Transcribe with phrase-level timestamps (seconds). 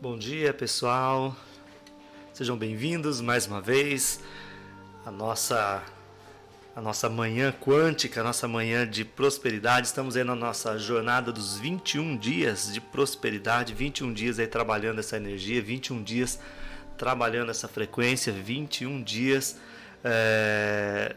[0.00, 1.36] Bom dia, pessoal.
[2.32, 4.18] Sejam bem-vindos mais uma vez
[5.04, 5.82] à nossa
[6.74, 9.88] a nossa manhã quântica, a nossa manhã de prosperidade.
[9.88, 15.18] Estamos aí na nossa jornada dos 21 dias de prosperidade, 21 dias aí trabalhando essa
[15.18, 16.40] energia, 21 dias
[16.96, 19.58] trabalhando essa frequência, 21 dias
[20.02, 21.14] é,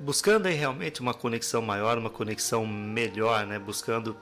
[0.00, 3.60] buscando aí realmente uma conexão maior, uma conexão melhor, né?
[3.60, 4.16] Buscando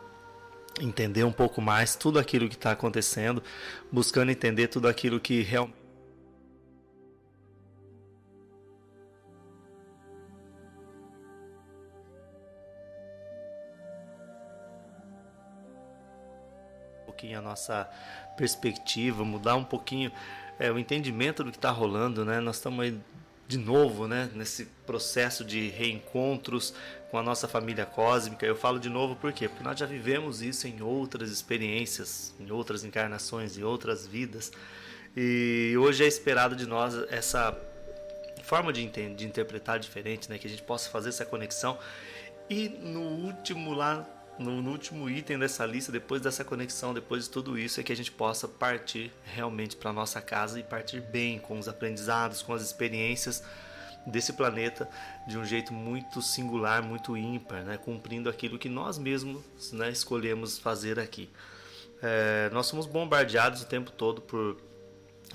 [0.78, 3.42] entender um pouco mais tudo aquilo que está acontecendo,
[3.90, 5.80] buscando entender tudo aquilo que realmente
[17.02, 17.88] um pouquinho a nossa
[18.36, 20.12] perspectiva, mudar um pouquinho
[20.58, 22.40] é, o entendimento do que está rolando, né?
[22.40, 22.98] Nós estamos aí
[23.50, 26.72] de novo, né, nesse processo de reencontros
[27.10, 28.46] com a nossa família cósmica.
[28.46, 29.48] Eu falo de novo por quê?
[29.48, 34.52] Porque nós já vivemos isso em outras experiências, em outras encarnações, em outras vidas.
[35.16, 37.56] E hoje é esperado de nós essa
[38.44, 41.78] forma de, de interpretar diferente, né, que a gente possa fazer essa conexão.
[42.48, 44.06] E no último lá
[44.38, 47.92] no, no, último item dessa lista, depois dessa conexão, depois de tudo isso, é que
[47.92, 52.54] a gente possa partir realmente para nossa casa e partir bem com os aprendizados, com
[52.54, 53.42] as experiências
[54.06, 54.88] desse planeta
[55.26, 57.76] de um jeito muito singular, muito ímpar, né?
[57.76, 61.28] cumprindo aquilo que nós mesmos né, escolhemos fazer aqui.
[62.02, 64.56] É, nós somos bombardeados o tempo todo por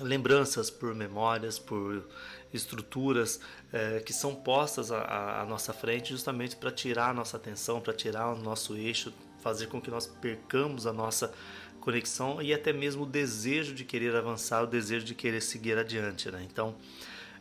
[0.00, 2.06] lembranças, por memórias, por
[2.52, 3.40] estruturas
[3.72, 7.92] é, que são postas à, à nossa frente justamente para tirar a nossa atenção, para
[7.92, 11.32] tirar o nosso eixo, fazer com que nós percamos a nossa
[11.80, 16.30] conexão e até mesmo o desejo de querer avançar, o desejo de querer seguir adiante.
[16.30, 16.44] Né?
[16.50, 16.74] Então,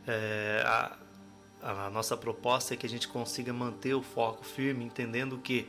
[0.05, 0.95] é, a,
[1.65, 5.67] a nossa proposta é que a gente consiga manter o foco firme, entendendo que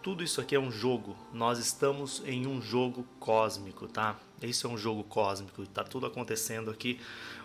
[0.00, 1.16] tudo isso aqui é um jogo.
[1.32, 4.16] Nós estamos em um jogo cósmico, tá?
[4.40, 5.62] Isso é um jogo cósmico.
[5.62, 7.00] Está tudo acontecendo aqui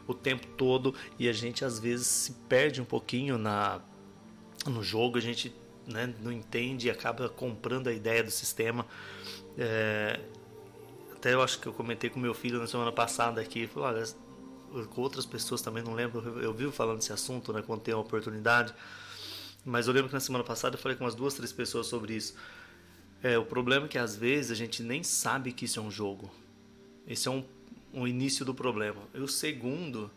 [0.08, 3.82] o tempo todo e a gente às vezes se perde um pouquinho na
[4.66, 5.18] no jogo.
[5.18, 5.54] A gente
[5.88, 8.86] né, não entende e acaba comprando a ideia do sistema.
[9.58, 10.20] É,
[11.14, 13.66] até eu acho que eu comentei com meu filho na semana passada aqui.
[13.66, 14.08] Falei, olha,
[14.94, 16.40] com outras pessoas também não lembro.
[16.40, 17.62] Eu vivo falando desse assunto, né?
[17.66, 18.74] Quando tem a oportunidade.
[19.66, 22.14] Mas eu lembro que na semana passada eu falei com umas duas, três pessoas sobre
[22.14, 22.36] isso.
[23.22, 25.92] É, o problema é que às vezes a gente nem sabe que isso é um
[25.92, 26.32] jogo.
[27.08, 27.44] Esse é um,
[27.94, 29.02] um início do problema.
[29.14, 30.12] E o segundo,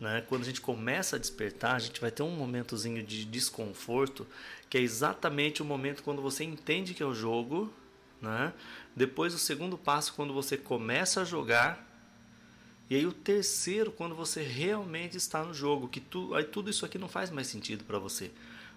[0.00, 4.26] né, quando a gente começa a despertar, a gente vai ter um momentozinho de desconforto,
[4.68, 7.72] que é exatamente o momento quando você entende que é o jogo.
[8.20, 8.52] Né?
[8.96, 11.93] Depois, o segundo passo, quando você começa a jogar.
[12.88, 16.84] E aí, o terceiro, quando você realmente está no jogo, que tu, aí tudo isso
[16.84, 18.30] aqui não faz mais sentido para você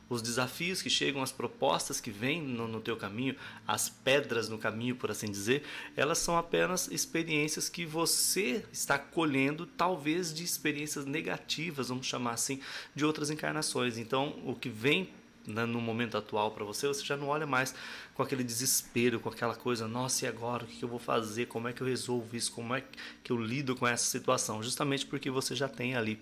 [0.10, 3.36] os desafios que chegam, as propostas que vêm no, no teu caminho,
[3.68, 5.64] as pedras no caminho, por assim dizer,
[5.96, 12.60] elas são apenas experiências que você está colhendo, talvez de experiências negativas, vamos chamar assim,
[12.96, 13.98] de outras encarnações.
[13.98, 15.10] Então, o que vem
[15.48, 17.74] no momento atual para você, você já não olha mais
[18.14, 20.66] com aquele desespero, com aquela coisa, nossa, e agora?
[20.66, 21.46] O que eu vou fazer?
[21.46, 22.52] Como é que eu resolvo isso?
[22.52, 22.84] Como é
[23.24, 24.62] que eu lido com essa situação?
[24.62, 26.20] Justamente porque você já tem ali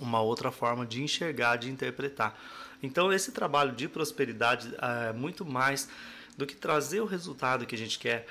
[0.00, 2.38] uma outra forma de enxergar, de interpretar.
[2.82, 5.88] Então, esse trabalho de prosperidade é muito mais
[6.36, 8.26] do que trazer o resultado que a gente quer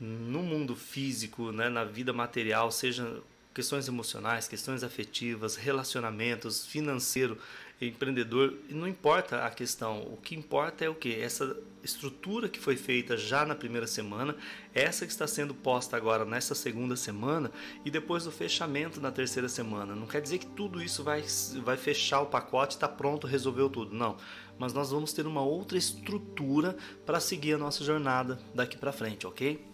[0.00, 3.22] no mundo físico, né, na vida material, seja
[3.54, 7.38] questões emocionais, questões afetivas, relacionamentos, financeiro,
[7.88, 11.14] empreendedor, não importa a questão, o que importa é o que?
[11.14, 14.36] Essa estrutura que foi feita já na primeira semana,
[14.72, 17.50] essa que está sendo posta agora nessa segunda semana
[17.84, 19.94] e depois do fechamento na terceira semana.
[19.94, 21.24] Não quer dizer que tudo isso vai,
[21.64, 23.94] vai fechar o pacote, está pronto, resolveu tudo.
[23.94, 24.16] Não.
[24.58, 29.26] Mas nós vamos ter uma outra estrutura para seguir a nossa jornada daqui para frente,
[29.26, 29.66] ok?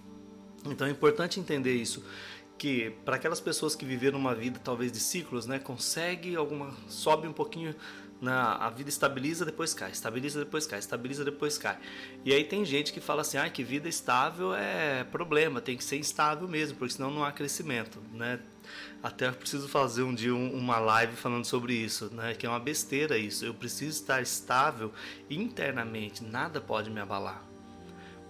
[0.65, 2.03] Então é importante entender isso
[2.59, 7.29] que para aquelas pessoas que viveram uma vida talvez de ciclos, né, consegue alguma sobe
[7.29, 7.75] um pouquinho
[8.21, 11.79] na a vida estabiliza depois cai, estabiliza depois cai, estabiliza depois cai.
[12.25, 15.85] E aí tem gente que fala assim, ah, que vida estável é problema, tem que
[15.85, 18.41] ser estável mesmo, porque senão não há crescimento, né?
[19.03, 22.35] Até preciso fazer um dia uma live falando sobre isso, né?
[22.35, 23.45] Que é uma besteira isso.
[23.45, 24.93] Eu preciso estar estável
[25.31, 27.48] internamente, nada pode me abalar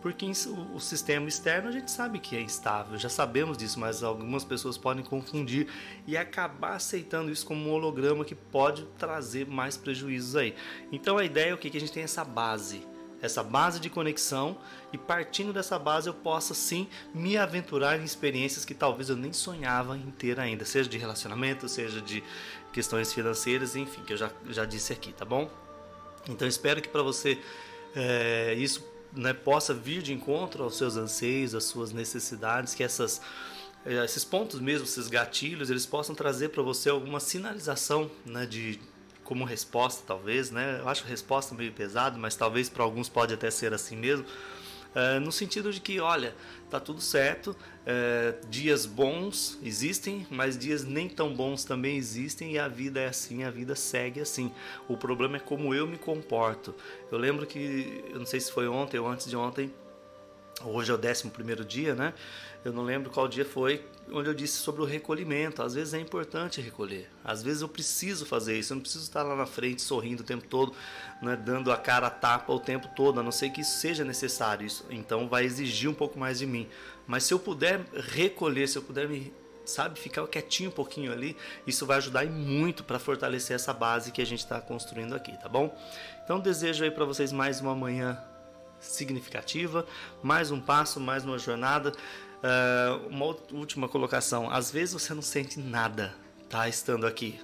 [0.00, 0.30] porque
[0.74, 4.78] o sistema externo a gente sabe que é instável, já sabemos disso, mas algumas pessoas
[4.78, 5.66] podem confundir
[6.06, 10.54] e acabar aceitando isso como um holograma que pode trazer mais prejuízos aí.
[10.92, 11.68] Então a ideia é o que?
[11.68, 12.86] Que a gente tem essa base,
[13.20, 14.56] essa base de conexão
[14.92, 19.32] e partindo dessa base eu possa sim me aventurar em experiências que talvez eu nem
[19.32, 22.22] sonhava em ter ainda, seja de relacionamento, seja de
[22.72, 25.50] questões financeiras, enfim, que eu já, já disse aqui, tá bom?
[26.28, 27.38] Então espero que para você
[27.96, 33.20] é, isso né, possa vir de encontro aos seus anseios, às suas necessidades, que essas
[33.86, 38.78] é, esses pontos mesmo, esses gatilhos, eles possam trazer para você alguma sinalização, né, de
[39.24, 40.78] como resposta talvez, né?
[40.80, 44.24] Eu acho resposta meio pesado, mas talvez para alguns pode até ser assim mesmo.
[44.94, 46.34] É, no sentido de que, olha,
[46.70, 47.54] tá tudo certo,
[47.86, 53.08] é, dias bons existem, mas dias nem tão bons também existem e a vida é
[53.08, 54.52] assim, a vida segue assim.
[54.88, 56.74] O problema é como eu me comporto.
[57.10, 59.72] Eu lembro que, eu não sei se foi ontem ou antes de ontem,
[60.64, 62.12] hoje é o décimo primeiro dia, né?
[62.64, 65.62] Eu não lembro qual dia foi, onde eu disse sobre o recolhimento.
[65.62, 67.08] Às vezes é importante recolher.
[67.24, 68.72] Às vezes eu preciso fazer isso.
[68.72, 70.74] Eu não preciso estar lá na frente sorrindo o tempo todo,
[71.22, 74.04] né, dando a cara a tapa o tempo todo, a não ser que isso seja
[74.04, 74.66] necessário.
[74.66, 76.68] Isso, então vai exigir um pouco mais de mim.
[77.06, 79.32] Mas se eu puder recolher, se eu puder me
[79.64, 84.22] sabe, ficar quietinho um pouquinho ali, isso vai ajudar muito para fortalecer essa base que
[84.22, 85.76] a gente está construindo aqui, tá bom?
[86.24, 88.18] Então desejo aí para vocês mais uma manhã
[88.80, 89.86] significativa,
[90.22, 91.92] mais um passo, mais uma jornada.
[92.38, 96.14] Uh, uma última colocação: às vezes você não sente nada,
[96.48, 96.68] tá?
[96.68, 97.40] Estando aqui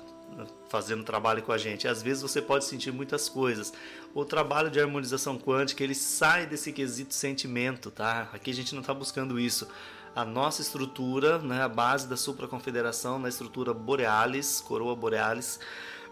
[0.68, 1.86] fazendo trabalho com a gente.
[1.86, 3.72] Às vezes você pode sentir muitas coisas.
[4.14, 8.28] O trabalho de harmonização quântica ele sai desse quesito sentimento, tá?
[8.32, 9.68] Aqui a gente não está buscando isso.
[10.14, 15.58] A nossa estrutura, né, a base da supraconfederação, na estrutura borealis, coroa borealis,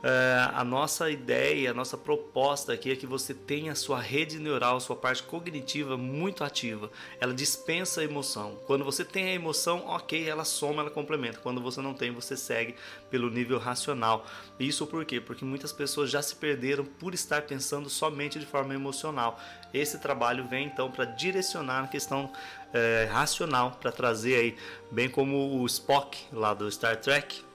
[0.02, 4.36] Uh, a nossa ideia, a nossa proposta aqui é que você tenha a sua rede
[4.40, 6.90] neural, sua parte cognitiva muito ativa.
[7.20, 8.58] Ela dispensa a emoção.
[8.66, 11.38] Quando você tem a emoção, ok, ela soma, ela complementa.
[11.38, 12.74] Quando você não tem, você segue
[13.12, 14.26] pelo nível racional.
[14.58, 15.20] Isso por quê?
[15.20, 19.38] Porque muitas pessoas já se perderam por estar pensando somente de forma emocional.
[19.72, 22.32] Esse trabalho vem então para direcionar a questão
[22.72, 24.56] é, racional, para trazer aí,
[24.90, 27.51] bem como o Spock lá do Star Trek,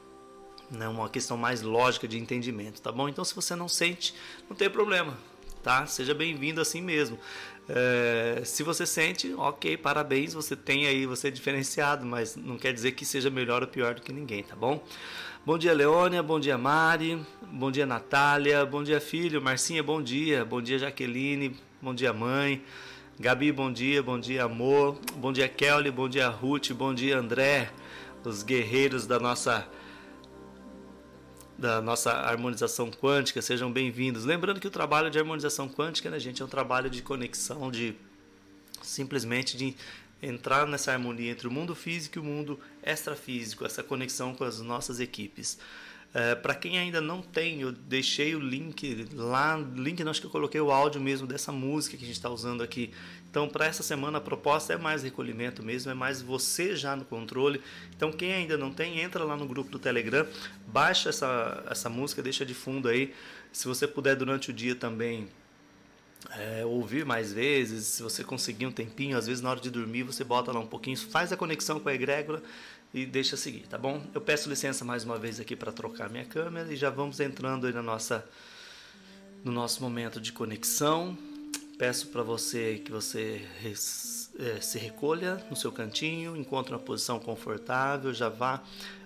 [0.69, 3.07] né, uma questão mais lógica de entendimento, tá bom?
[3.07, 4.13] Então, se você não sente,
[4.49, 5.17] não tem problema,
[5.63, 5.85] tá?
[5.85, 7.17] Seja bem-vindo assim mesmo.
[7.69, 12.73] É, se você sente, ok, parabéns, você tem aí, você é diferenciado, mas não quer
[12.73, 14.83] dizer que seja melhor ou pior do que ninguém, tá bom?
[15.45, 20.43] Bom dia, Leônia, bom dia, Mari, bom dia, Natália, bom dia, filho, Marcinha, bom dia,
[20.43, 22.61] bom dia, Jaqueline, bom dia, mãe,
[23.19, 27.69] Gabi, bom dia, bom dia, amor, bom dia, Kelly, bom dia, Ruth, bom dia, André,
[28.23, 29.67] os guerreiros da nossa
[31.57, 34.25] da nossa harmonização quântica, sejam bem-vindos.
[34.25, 37.95] Lembrando que o trabalho de harmonização quântica, né, gente, é um trabalho de conexão, de
[38.83, 39.75] simplesmente de
[40.21, 44.59] entrar nessa harmonia entre o mundo físico e o mundo extrafísico, essa conexão com as
[44.61, 45.57] nossas equipes.
[46.13, 50.27] É, para quem ainda não tem, eu deixei o link lá, link não acho que
[50.27, 52.91] eu coloquei o áudio mesmo dessa música que a gente está usando aqui.
[53.29, 57.05] Então, para essa semana a proposta é mais recolhimento mesmo, é mais você já no
[57.05, 57.61] controle.
[57.95, 60.25] Então, quem ainda não tem, entra lá no grupo do Telegram,
[60.67, 63.13] baixa essa, essa música, deixa de fundo aí.
[63.51, 65.27] Se você puder durante o dia também
[66.31, 70.03] é, ouvir mais vezes, se você conseguir um tempinho, às vezes na hora de dormir
[70.03, 72.41] você bota lá um pouquinho, faz a conexão com a egrégora
[72.93, 74.03] e deixa seguir, tá bom?
[74.13, 77.67] Eu peço licença mais uma vez aqui para trocar minha câmera e já vamos entrando
[77.67, 78.27] aí na nossa
[79.43, 81.17] no nosso momento de conexão.
[81.77, 83.47] Peço para você que você
[84.39, 88.63] é, se recolha no seu cantinho, encontre uma posição confortável, já vá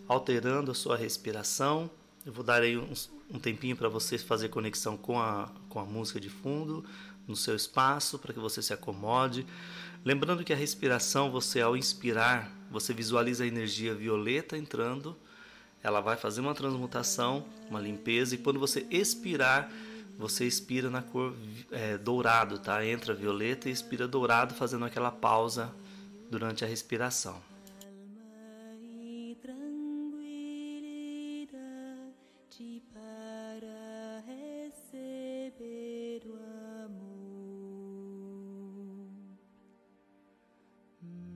[0.07, 1.91] alterando a sua respiração.
[2.25, 2.93] Eu vou dar aí um,
[3.29, 6.85] um tempinho para você fazer conexão com a, com a música de fundo
[7.27, 9.45] no seu espaço, para que você se acomode.
[10.05, 15.17] Lembrando que a respiração, você ao inspirar, você visualiza a energia violeta entrando,
[15.83, 19.69] ela vai fazer uma transmutação, uma limpeza, e quando você expirar,
[20.17, 21.35] você expira na cor
[21.71, 22.85] é, dourado, tá?
[22.85, 25.73] Entra violeta e expira dourado, fazendo aquela pausa
[26.29, 27.41] durante a respiração.
[41.03, 41.30] Mm.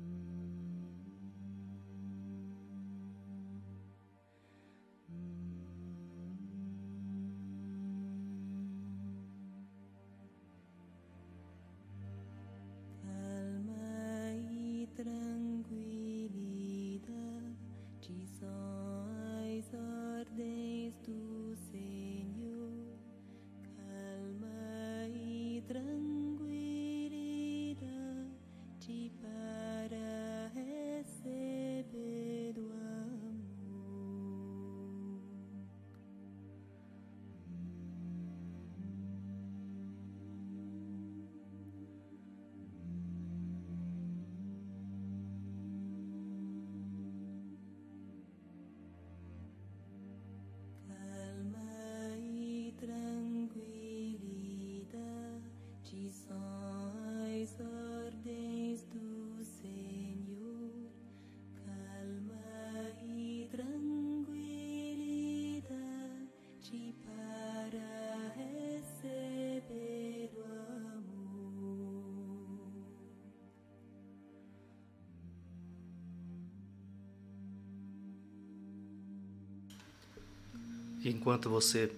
[81.10, 81.92] Enquanto você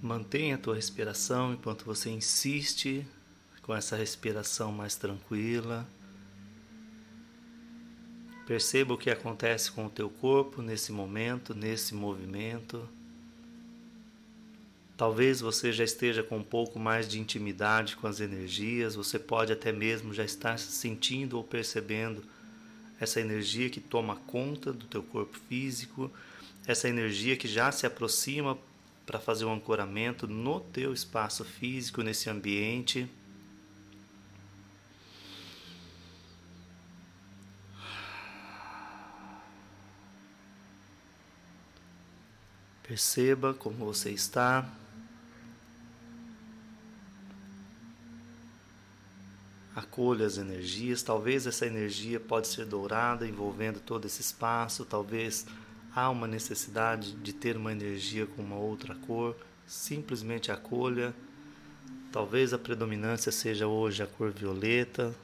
[0.00, 3.06] mantém a tua respiração, enquanto você insiste
[3.60, 5.86] com essa respiração mais tranquila,
[8.46, 12.88] perceba o que acontece com o teu corpo nesse momento, nesse movimento.
[14.96, 19.52] Talvez você já esteja com um pouco mais de intimidade com as energias, você pode
[19.52, 22.22] até mesmo já estar sentindo ou percebendo
[22.98, 26.10] essa energia que toma conta do teu corpo físico,
[26.66, 28.56] essa energia que já se aproxima
[29.04, 33.08] para fazer um ancoramento no teu espaço físico, nesse ambiente.
[42.82, 44.68] Perceba como você está.
[49.74, 51.02] Acolha as energias.
[51.02, 54.84] Talvez essa energia pode ser dourada, envolvendo todo esse espaço.
[54.84, 55.46] Talvez
[55.94, 59.36] há uma necessidade de ter uma energia com uma outra cor.
[59.66, 61.14] Simplesmente acolha.
[62.10, 65.14] Talvez a predominância seja hoje a cor violeta.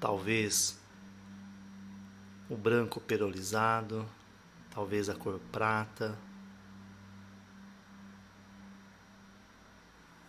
[0.00, 0.78] Talvez
[2.48, 4.06] o branco perolizado,
[4.70, 6.16] talvez a cor prata.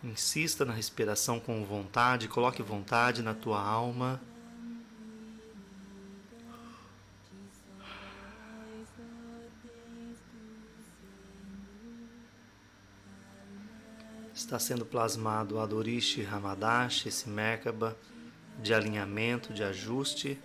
[0.02, 4.20] Insista na respiração com vontade, coloque vontade na tua alma.
[14.48, 17.94] Está sendo plasmado Adorishi Ramadash, esse Merkaba
[18.62, 20.40] de alinhamento, de ajuste.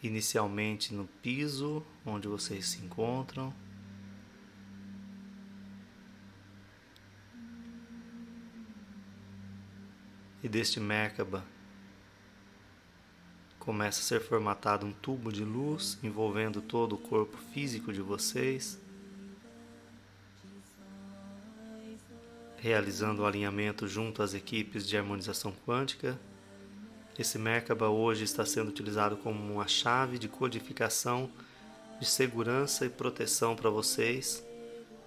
[0.00, 3.52] inicialmente no piso onde vocês se encontram.
[10.40, 11.44] E deste Merkaba
[13.58, 18.79] começa a ser formatado um tubo de luz envolvendo todo o corpo físico de vocês,
[22.60, 26.18] realizando o alinhamento junto às equipes de harmonização quântica
[27.20, 31.30] esse Merkaba hoje está sendo utilizado como uma chave de codificação
[32.00, 34.42] de segurança e proteção para vocês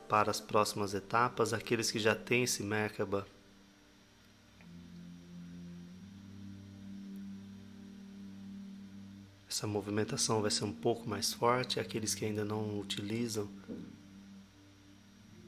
[0.08, 3.26] para as próximas etapas, aqueles que já têm esse Merkaba.
[9.50, 13.50] Essa movimentação vai ser um pouco mais forte, aqueles que ainda não utilizam,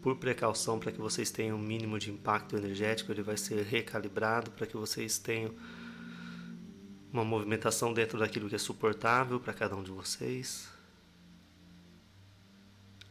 [0.06, 4.52] por precaução para que vocês tenham um mínimo de impacto energético, ele vai ser recalibrado
[4.52, 5.52] para que vocês tenham
[7.12, 10.70] uma movimentação dentro daquilo que é suportável para cada um de vocês.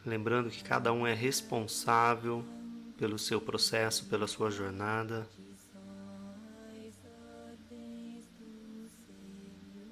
[0.05, 2.45] Lembrando que cada um é responsável
[2.97, 5.27] pelo seu processo, pela sua jornada.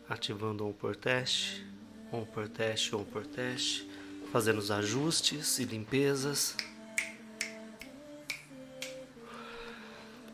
[0.08, 1.68] Ativando um por teste,
[2.14, 3.90] um por teste, um por teste,
[4.32, 6.56] fazendo os ajustes e limpezas.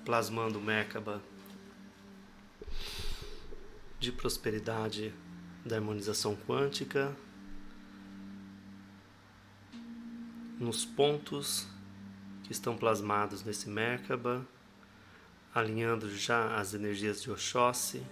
[0.09, 1.21] Plasmando Merkaba
[3.99, 5.13] de prosperidade
[5.63, 7.15] da harmonização quântica
[10.59, 11.67] nos pontos
[12.43, 14.43] que estão plasmados nesse Merkaba,
[15.53, 18.03] alinhando já as energias de Oxóssi.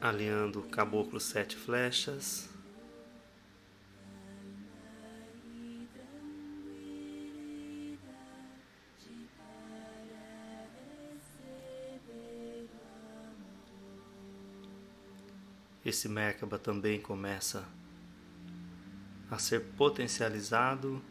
[0.00, 2.52] Alinhando o caboclo sete flechas.
[15.84, 17.68] Esse Merkaba também começa
[19.30, 21.02] a ser potencializado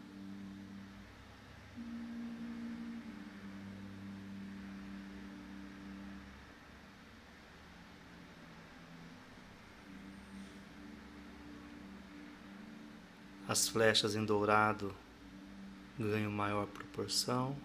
[13.48, 14.96] as flechas em dourado
[16.00, 17.56] ganham maior proporção.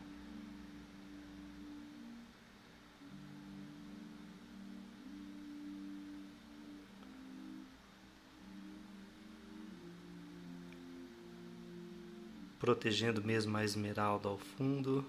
[12.69, 15.03] Protegendo mesmo a esmeralda ao fundo.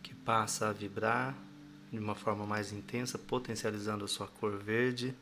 [0.00, 1.36] Que passa a vibrar
[1.90, 5.12] de uma forma mais intensa, potencializando a sua cor verde.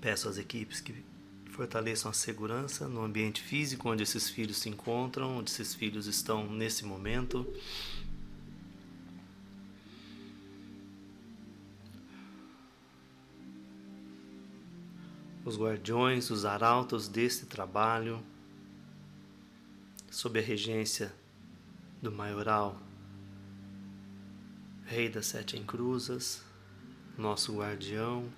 [0.00, 1.04] Peço às equipes que
[1.50, 6.50] fortaleçam a segurança no ambiente físico onde esses filhos se encontram, onde esses filhos estão
[6.50, 7.46] nesse momento.
[15.44, 18.22] Os guardiões, os arautos deste trabalho,
[20.10, 21.14] sob a regência
[22.00, 22.80] do maioral,
[24.86, 26.42] Rei das Sete Encruzas,
[27.16, 28.28] nosso guardião.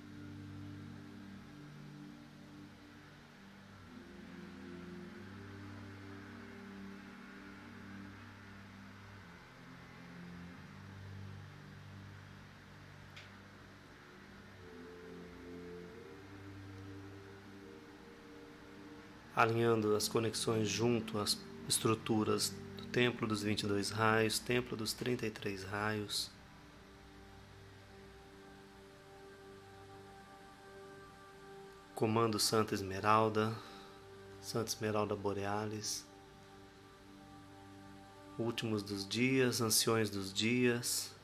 [19.37, 21.37] Alinhando as conexões junto às
[21.69, 26.31] estruturas do Templo dos 22 Raios, Templo dos 33 Raios.
[31.93, 33.55] Comando Santa Esmeralda,
[34.41, 36.03] Santa Esmeralda Borealis,
[38.39, 41.15] Últimos dos Dias, Anciões dos Dias.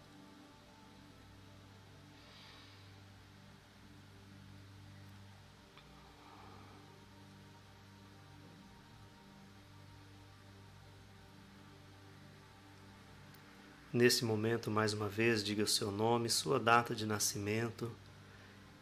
[13.93, 17.91] Nesse momento, mais uma vez, diga o seu nome, sua data de nascimento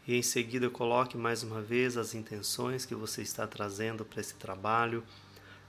[0.08, 4.32] e em seguida coloque mais uma vez as intenções que você está trazendo para esse
[4.36, 5.04] trabalho.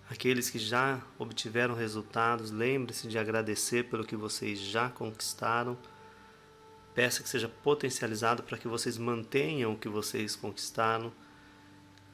[0.09, 5.77] Aqueles que já obtiveram resultados, lembre-se de agradecer pelo que vocês já conquistaram.
[6.95, 11.11] Peça que seja potencializado para que vocês mantenham o que vocês conquistaram,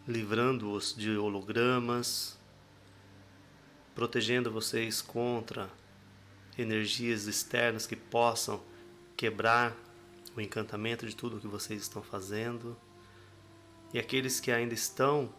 [0.08, 2.36] livrando-os de hologramas,
[3.94, 5.70] protegendo vocês contra
[6.62, 8.62] energias externas que possam
[9.16, 9.76] quebrar
[10.36, 12.78] o encantamento de tudo o que vocês estão fazendo.
[13.94, 15.30] E aqueles que ainda estão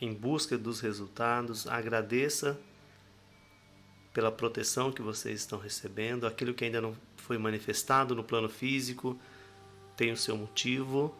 [0.00, 2.58] em busca dos resultados, agradeça
[4.12, 6.26] pela proteção que vocês estão recebendo.
[6.26, 9.18] Aquilo que ainda não foi manifestado no plano físico
[9.96, 11.14] tem o seu motivo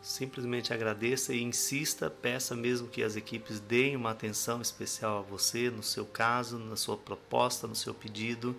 [0.00, 5.70] Simplesmente agradeça e insista, peça mesmo que as equipes deem uma atenção especial a você,
[5.70, 8.56] no seu caso, na sua proposta, no seu pedido,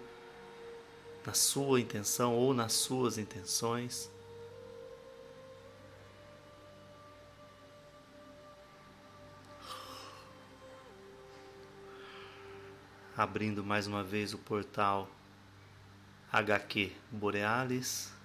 [1.25, 4.09] na sua intenção ou nas suas intenções.
[13.15, 15.09] Abrindo mais uma vez o portal
[16.31, 18.18] HQ Borealis.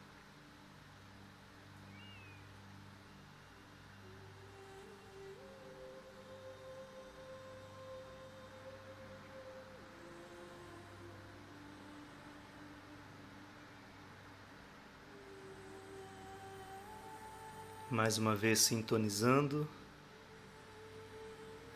[17.94, 19.68] Mais uma vez sintonizando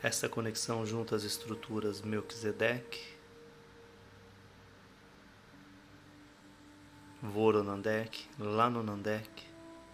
[0.02, 3.16] essa conexão junto às estruturas Melchizedek,
[7.22, 9.46] Voronandek, Lanonandek,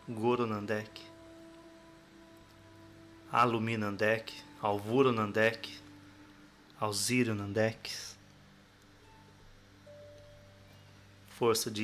[0.09, 1.03] Goronandek,
[3.31, 4.33] Aluminandek,
[4.63, 5.79] Alvuronandek,
[6.81, 7.93] Alzironandek,
[11.29, 11.83] força de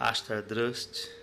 [0.00, 1.19] Ilirionir, Astardrust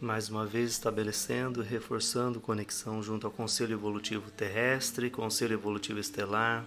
[0.00, 6.64] mais uma vez estabelecendo e reforçando conexão junto ao Conselho Evolutivo Terrestre, Conselho Evolutivo Estelar.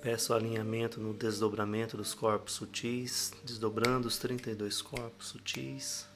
[0.00, 6.06] Peço alinhamento no desdobramento dos corpos sutis, desdobrando os 32 corpos sutis,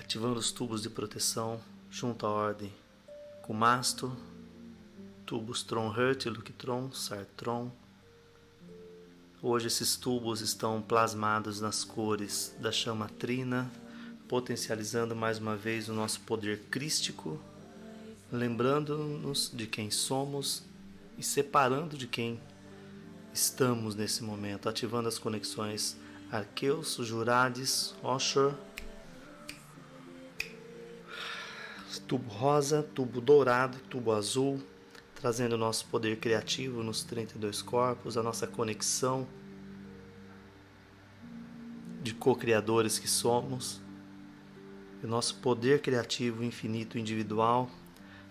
[0.00, 2.72] ativando os tubos de proteção junto à ordem
[3.42, 4.16] Kumasto,
[5.24, 7.70] tubos Tronhurt, Luctron, Sartron,
[9.42, 13.70] Hoje esses tubos estão plasmados nas cores da chama trina,
[14.26, 17.38] potencializando mais uma vez o nosso poder crístico,
[18.32, 20.62] lembrando-nos de quem somos
[21.18, 22.40] e separando de quem
[23.30, 25.98] estamos nesse momento, ativando as conexões
[26.32, 28.54] Arqueus, Jurades, Oshur,
[32.08, 34.62] tubo rosa, tubo dourado, tubo azul,
[35.16, 39.26] trazendo o nosso poder criativo nos 32 corpos, a nossa conexão
[42.02, 43.80] de co-criadores que somos,
[45.02, 47.68] o nosso poder criativo infinito individual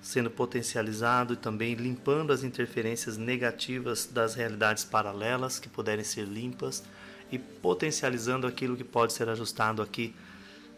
[0.06, 6.84] sendo potencializado e também limpando as interferências negativas das realidades paralelas que puderem ser limpas
[7.32, 10.14] e potencializando aquilo que pode ser ajustado aqui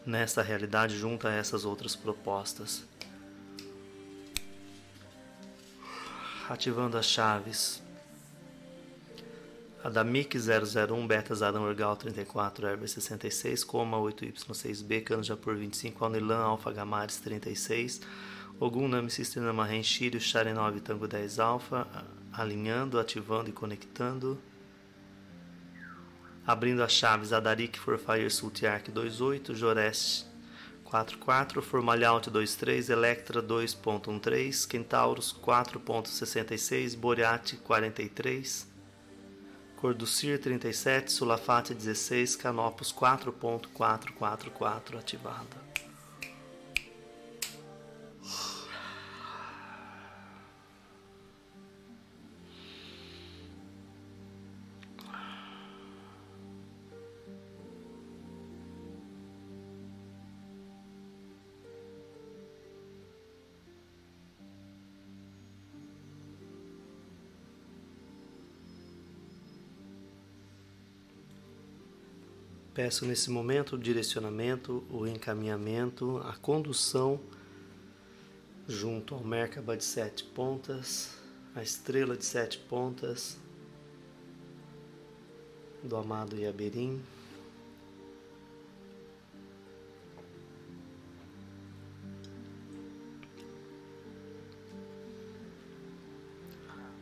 [0.05, 2.85] nesta realidade junto a essas outras propostas.
[6.49, 7.81] Ativando as chaves.
[9.83, 16.71] Adamic 001, Beta Zadam Orgal 34, Herber 66, Coma 8Y6B, Canos Japur 25, Alnilan Alfa
[16.71, 17.99] Gamares 36,
[18.61, 21.85] Ogum Nami Sistema Mahen Shiryu Share 9 Tango 10 Alfa,
[22.31, 24.39] alinhando, ativando e conectando.
[26.45, 30.25] Abrindo as chaves Adarik for Fire Sultiark 28, Jores
[30.89, 38.65] 44, Formalhaut 23, Electra 2.13, Kentauros 4.66, Boreate 43,
[39.75, 45.66] Corducir 37, Sulafate 16, Canopus 4.444 ativada.
[72.77, 77.19] Peço nesse momento o direcionamento, o encaminhamento, a condução
[78.67, 81.17] junto ao Merkaba de sete pontas,
[81.55, 83.35] a estrela de sete pontas
[85.81, 87.01] do amado Yaberim.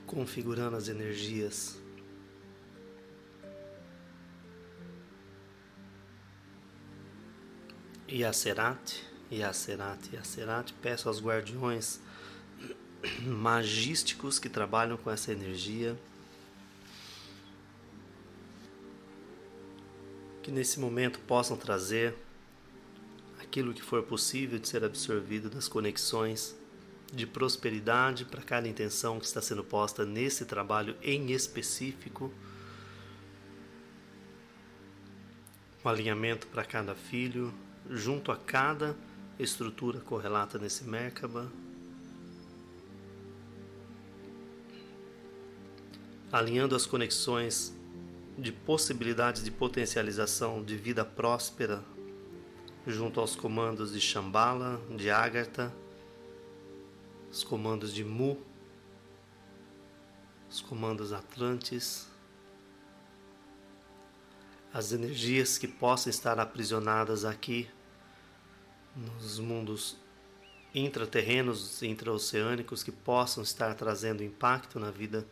[0.08, 1.78] Configurando as energias
[8.16, 12.00] Yacerat, Yacerat, Yacerat, peço aos guardiões
[13.22, 15.98] magísticos que trabalham com essa energia
[20.42, 22.16] que nesse momento possam trazer
[23.42, 26.56] aquilo que for possível de ser absorvido das conexões
[27.12, 32.34] de prosperidade para cada intenção que está sendo posta nesse trabalho em específico.
[35.84, 37.54] Um alinhamento para cada filho,
[37.90, 38.96] junto a cada
[39.38, 41.52] estrutura correlata nesse Merkaba.
[46.32, 47.74] Alinhando as conexões
[48.38, 51.84] de possibilidades de potencialização de vida próspera
[52.86, 55.74] junto aos comandos de Shambhala, de Agartha,
[57.32, 58.38] os comandos de Mu,
[60.50, 62.08] os comandos Atlantes,
[64.76, 67.66] as energias que possam estar aprisionadas aqui
[68.94, 69.96] nos mundos
[70.74, 75.26] intraterrenos, intraoceânicos que possam estar trazendo impacto na vida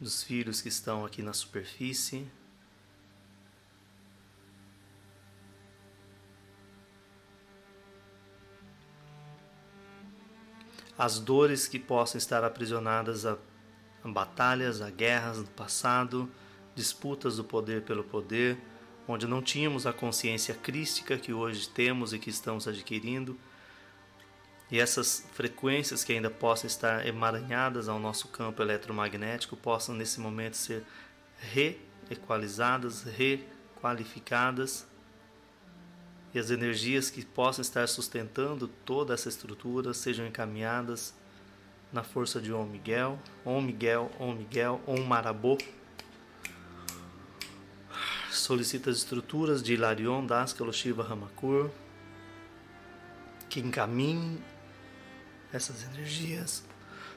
[0.00, 2.26] dos filhos que estão aqui na superfície.
[10.96, 13.36] As dores que possam estar aprisionadas a,
[14.02, 16.26] a batalhas, a guerras no passado,
[16.78, 18.56] disputas do poder pelo poder
[19.08, 23.38] onde não tínhamos a consciência crística que hoje temos e que estamos adquirindo,
[24.70, 30.58] e essas frequências que ainda possam estar emaranhadas ao nosso campo eletromagnético possam nesse momento
[30.58, 30.84] ser
[31.38, 34.86] reequalizadas, requalificadas,
[36.34, 41.14] e as energias que possam estar sustentando toda essa estrutura sejam encaminhadas
[41.90, 45.56] na força de Om Miguel, Om Miguel, Om Miguel, Om Marabô
[48.30, 51.70] solicita as estruturas de Hilarion, Daskalo, Shiva, Ramakur,
[53.48, 54.42] que encaminhe
[55.52, 56.64] essas energias,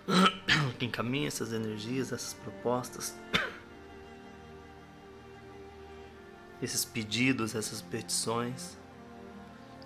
[0.79, 3.15] que encaminhe essas energias, essas propostas,
[6.61, 8.77] esses pedidos, essas petições,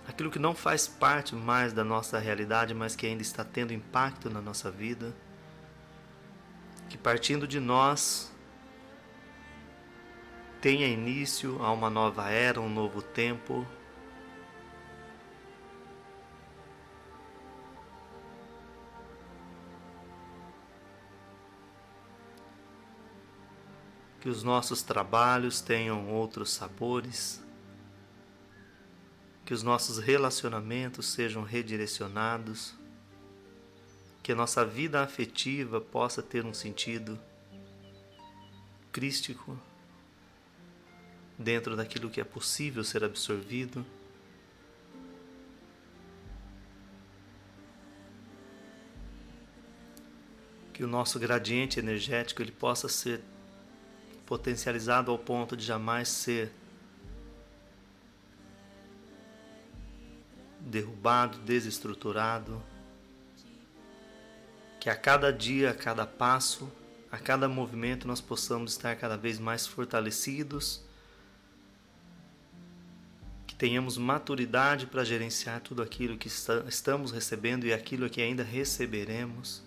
[0.06, 4.30] aquilo que não faz parte mais da nossa realidade, mas que ainda está tendo impacto
[4.30, 5.12] na nossa vida,
[6.88, 8.30] que partindo de nós
[10.66, 13.64] tenha início a uma nova era, um novo tempo.
[24.18, 27.40] Que os nossos trabalhos tenham outros sabores,
[29.44, 32.74] que os nossos relacionamentos sejam redirecionados,
[34.20, 37.16] que a nossa vida afetiva possa ter um sentido
[38.90, 39.56] crístico
[41.38, 43.84] dentro daquilo que é possível ser absorvido.
[50.76, 53.22] que o nosso gradiente energético ele possa ser
[54.26, 56.52] potencializado ao ponto de jamais ser
[60.60, 62.62] derrubado, desestruturado.
[64.78, 66.70] Que a cada dia, a cada passo,
[67.10, 70.84] a cada movimento nós possamos estar cada vez mais fortalecidos,
[73.58, 79.62] tenhamos maturidade para gerenciar tudo aquilo que está, estamos recebendo e aquilo que ainda receberemos.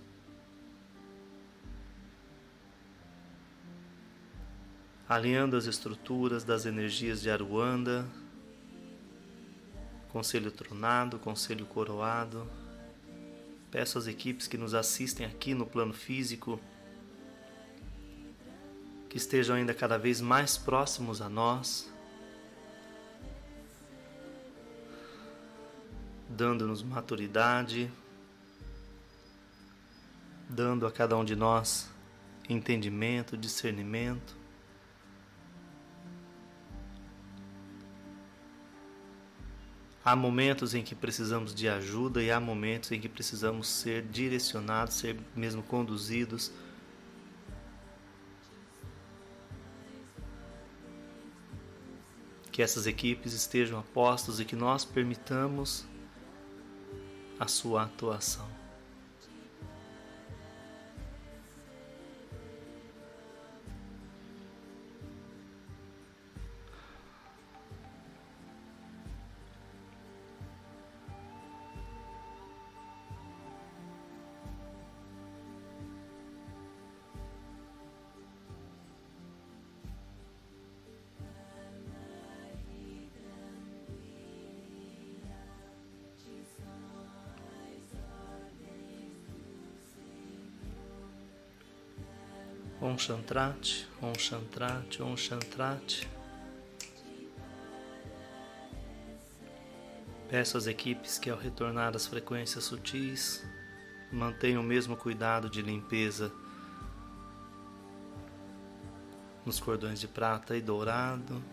[5.07, 8.05] Alinhando as estruturas das energias de Aruanda,
[10.11, 12.47] Conselho Tronado, Conselho Coroado.
[13.71, 16.59] Peço às equipes que nos assistem aqui no plano físico
[19.09, 21.91] que estejam ainda cada vez mais próximos a nós,
[26.29, 27.91] dando-nos maturidade,
[30.47, 31.89] dando a cada um de nós
[32.47, 34.37] entendimento, discernimento.
[40.05, 44.95] Há momentos em que precisamos de ajuda e há momentos em que precisamos ser direcionados,
[44.95, 46.51] ser mesmo conduzidos
[52.59, 55.85] que essas equipes estejam apostas e que nós permitamos
[57.39, 58.58] a sua atuação.
[92.81, 96.07] Om Shantrat, Om Shantrat, Om Shantrat.
[100.29, 103.45] Peço às equipes que, ao retornar às frequências sutis,
[104.13, 106.31] mantenham o mesmo cuidado de limpeza
[109.45, 111.43] nos cordões de prata e dourado,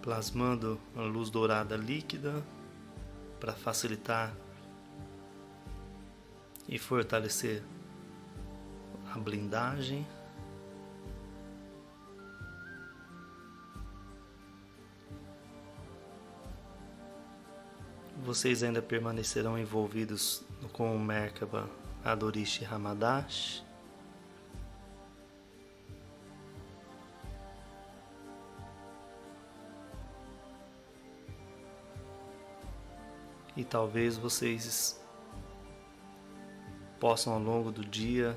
[0.00, 2.42] plasmando a luz dourada líquida
[3.38, 4.34] para facilitar
[6.66, 7.62] e fortalecer
[9.16, 10.06] a blindagem.
[18.18, 21.68] Vocês ainda permanecerão envolvidos com o Merkaba
[22.04, 23.64] Adorishi Hamadash.
[33.56, 35.00] E talvez vocês
[37.00, 38.36] possam ao longo do dia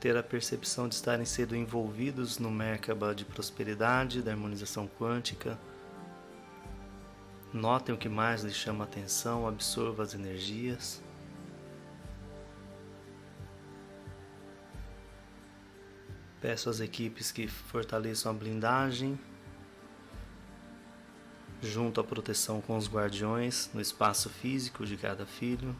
[0.00, 5.58] ter a percepção de estarem sendo envolvidos no Merkaba de prosperidade, da harmonização quântica.
[7.52, 11.02] Notem o que mais lhes chama atenção, absorva as energias.
[16.40, 19.20] Peço às equipes que fortaleçam a blindagem
[21.60, 25.76] junto à proteção com os guardiões no espaço físico de cada filho.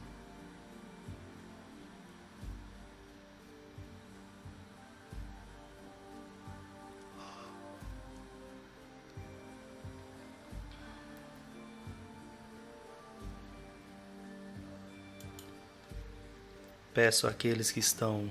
[17.02, 18.30] Peço àqueles que estão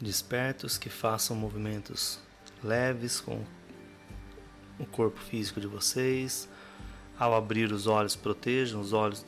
[0.00, 2.20] despertos que façam movimentos
[2.62, 3.44] leves com
[4.78, 6.48] o corpo físico de vocês.
[7.18, 9.26] Ao abrir os olhos, protejam os olhos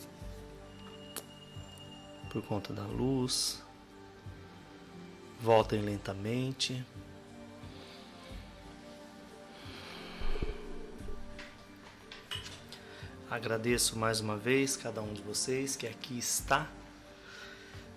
[2.31, 3.61] por conta da luz.
[5.41, 6.87] Voltem lentamente.
[13.29, 16.71] Agradeço mais uma vez cada um de vocês que aqui está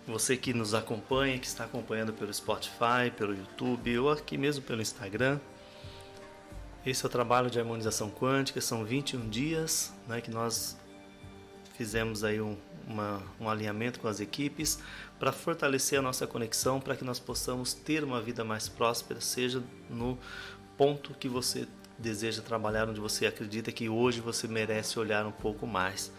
[0.08, 4.82] você que nos acompanha, que está acompanhando pelo Spotify, pelo YouTube ou aqui mesmo pelo
[4.82, 5.40] Instagram.
[6.86, 10.78] Esse é o trabalho de harmonização quântica, são 21 dias né, que nós
[11.76, 12.56] fizemos aí um,
[12.88, 14.80] uma, um alinhamento com as equipes
[15.18, 19.64] para fortalecer a nossa conexão, para que nós possamos ter uma vida mais próspera, seja
[19.90, 20.18] no
[20.78, 25.66] ponto que você deseja trabalhar, onde você acredita que hoje você merece olhar um pouco
[25.66, 26.12] mais.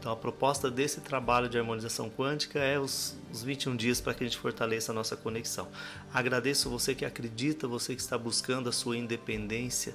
[0.00, 4.24] Então, a proposta desse trabalho de harmonização quântica é os, os 21 dias para que
[4.24, 5.68] a gente fortaleça a nossa conexão.
[6.10, 9.94] Agradeço você que acredita, você que está buscando a sua independência,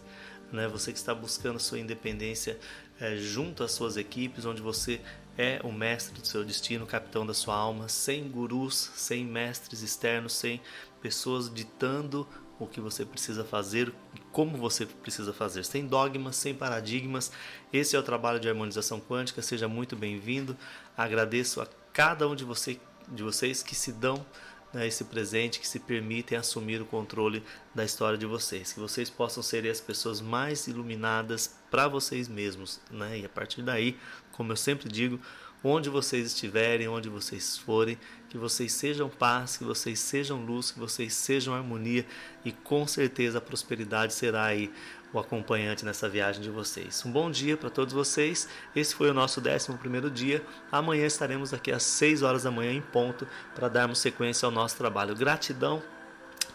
[0.51, 0.67] né?
[0.67, 2.59] você que está buscando a sua independência
[2.99, 5.01] é, junto às suas equipes, onde você
[5.35, 10.33] é o mestre do seu destino, capitão da sua alma, sem gurus, sem mestres externos,
[10.33, 10.61] sem
[11.01, 12.27] pessoas ditando
[12.59, 13.93] o que você precisa fazer
[14.31, 17.31] como você precisa fazer, sem dogmas, sem paradigmas.
[17.71, 19.41] Esse é o trabalho de harmonização quântica.
[19.41, 20.57] Seja muito bem-vindo.
[20.97, 24.25] Agradeço a cada um de, você, de vocês que se dão
[24.73, 27.41] né, esse presente, que se permitem assumir o controle
[27.73, 28.73] da história de vocês.
[28.73, 32.81] Que vocês possam ser as pessoas mais iluminadas para vocês mesmos.
[32.91, 33.19] Né?
[33.19, 33.97] E a partir daí,
[34.33, 35.17] como eu sempre digo,
[35.63, 37.97] onde vocês estiverem, onde vocês forem,
[38.35, 42.05] que vocês sejam paz, que vocês sejam luz, que vocês sejam harmonia
[42.43, 44.73] e com certeza a prosperidade será aí
[45.13, 47.01] o acompanhante nessa viagem de vocês.
[47.05, 48.49] Um bom dia para todos vocês.
[48.75, 50.43] Esse foi o nosso 11 primeiro dia.
[50.69, 54.75] Amanhã estaremos aqui às 6 horas da manhã em ponto para darmos sequência ao nosso
[54.75, 55.15] trabalho.
[55.15, 55.81] Gratidão,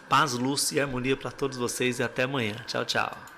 [0.07, 2.53] paz, luz e harmonia para todos vocês e até amanhã.
[2.67, 3.30] Tchau, tchau.